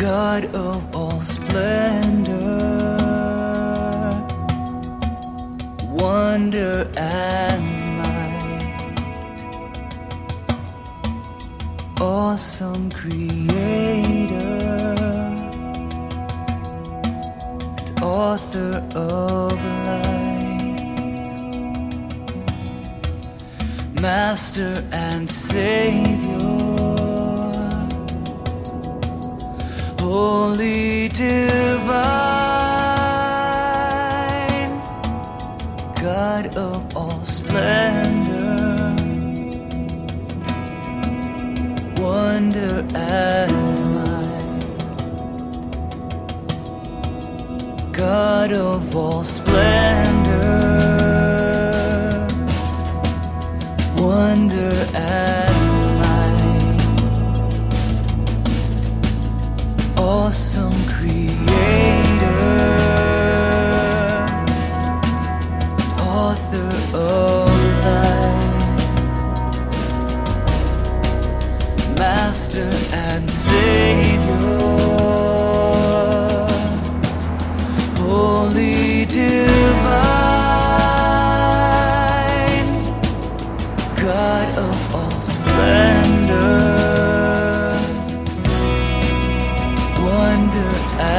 God 0.00 0.44
of 0.54 0.94
all 0.94 1.20
splendor, 1.20 2.32
wonder 5.90 6.88
and 6.96 7.64
might, 7.98 8.94
awesome 12.00 12.90
creator 12.92 14.36
and 17.76 18.00
author 18.00 18.86
of 18.94 19.52
life, 19.84 20.80
master 24.00 24.84
and 24.92 25.28
savior. 25.28 26.47
Holy 30.10 31.08
Divine, 31.08 32.00
God 36.00 36.56
of 36.56 36.96
all 36.96 37.22
splendor, 37.22 38.96
wonder 42.00 42.86
and 42.94 43.52
might, 43.94 44.64
God 47.92 48.52
of 48.54 48.96
all 48.96 49.22
splendor, 49.22 50.48
wonder 53.98 54.72
and 54.94 55.37
awesome 60.28 60.67
wonder 90.78 91.17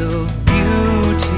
of 0.00 0.28
beauty, 0.46 1.28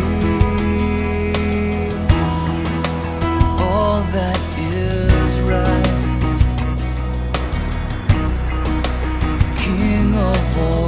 all 3.59 4.01
that 4.17 4.41
is 4.59 5.41
right, 5.41 6.39
King 9.59 10.15
of 10.15 10.59
all 10.59 10.82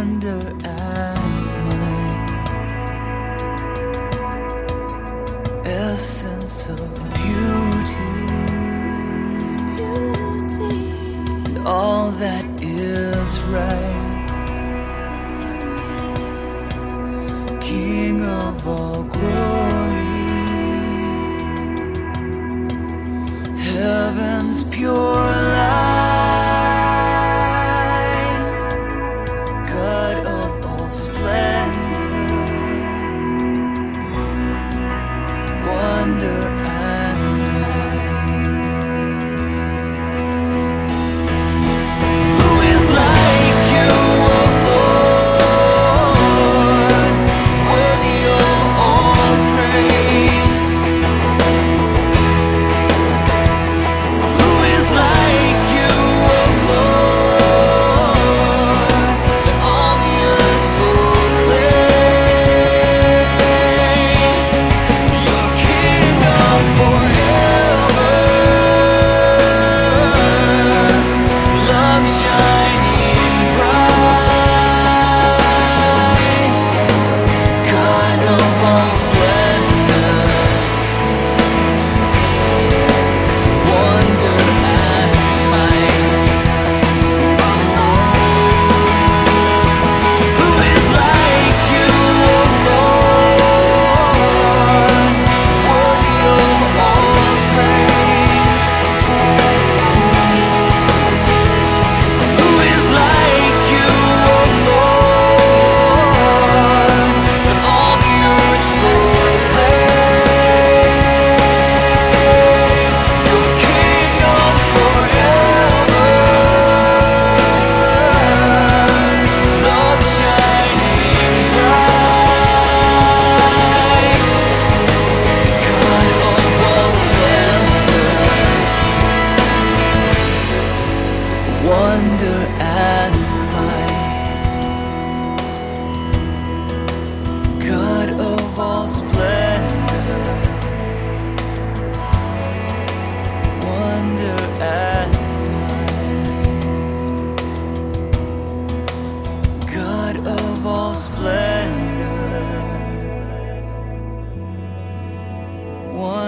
wonder 0.00 0.40
and 0.64 1.46
might, 1.68 2.30
essence 5.66 6.70
of 6.70 6.88
beauty, 7.18 8.14
and 11.44 11.58
all 11.66 12.10
that 12.12 12.46
is 12.62 13.30
right, 13.56 14.16
King 17.60 18.22
of 18.22 18.66
all 18.66 19.02
glory. 19.02 20.10
heaven's 23.68 24.60
pure 24.70 25.26
light, 25.56 25.99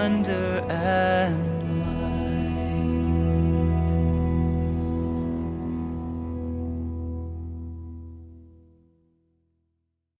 wonder 0.03 0.59
at 0.69 1.02